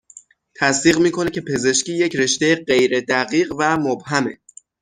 [0.55, 4.41] تصدیق میکنه که پزشکی یک رشته غیر دقیق و مبهمه